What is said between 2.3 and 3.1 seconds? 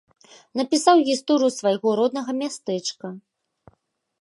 мястэчка.